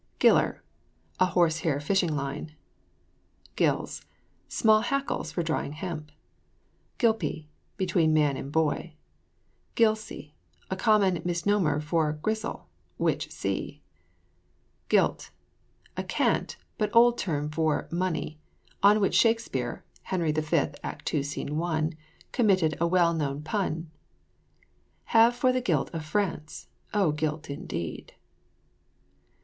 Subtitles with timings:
[0.17, 0.63] GILLER.
[1.19, 2.55] A horse hair fishing line.
[3.55, 4.03] GILLS.
[4.47, 6.11] Small hackles for drying hemp.
[6.97, 7.47] GILPY.
[7.77, 8.95] Between a man and boy.
[9.75, 10.31] GILSE.
[10.71, 11.85] A common misnomer of
[12.23, 12.61] grilse
[12.97, 13.83] (which see).
[14.89, 15.29] GILT.
[15.95, 18.39] A cant, but old term for money,
[18.81, 20.57] on which Shakspeare (Henry V.
[20.81, 21.21] act ii.
[21.21, 21.93] scene 1)
[22.31, 23.91] committed a well known pun
[25.13, 28.13] "Have for the gilt of France (O guilt indeed!)"